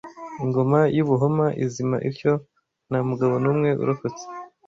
Ingoma 0.43 0.79
y’u 0.95 1.05
Buhoma 1.09 1.45
izima 1.65 1.97
ityo 2.09 2.33
nta 2.89 2.99
mugabo 3.09 3.33
numwe 3.43 3.69
urokotse 3.81 4.23